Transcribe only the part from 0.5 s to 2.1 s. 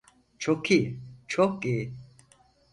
iyi, çok iyi.